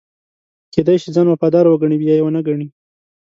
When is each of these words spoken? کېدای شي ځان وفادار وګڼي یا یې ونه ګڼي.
کېدای 0.73 0.97
شي 1.03 1.09
ځان 1.15 1.27
وفادار 1.29 1.65
وګڼي 1.67 1.97
یا 2.07 2.15
یې 2.17 2.23
ونه 2.25 2.41
ګڼي. 2.47 2.67